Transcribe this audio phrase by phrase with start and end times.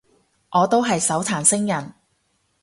[0.49, 1.93] 我都係手殘星人